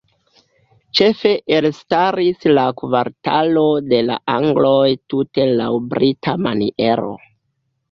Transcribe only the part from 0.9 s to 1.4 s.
Ĉefe